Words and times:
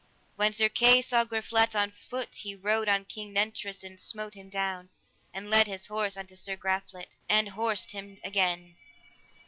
When 0.35 0.51
Sir 0.51 0.67
Kay 0.67 1.03
saw 1.03 1.25
Griflet 1.25 1.75
on 1.75 1.91
foot, 1.91 2.33
he 2.37 2.55
rode 2.55 2.89
on 2.89 3.05
King 3.05 3.33
Nentres 3.35 3.83
and 3.83 3.99
smote 3.99 4.33
him 4.33 4.49
down, 4.49 4.89
and 5.31 5.47
led 5.47 5.67
his 5.67 5.85
horse 5.85 6.17
unto 6.17 6.35
Sir 6.35 6.55
Griflet, 6.57 7.17
and 7.29 7.49
horsed 7.49 7.91
him 7.91 8.17
again. 8.23 8.77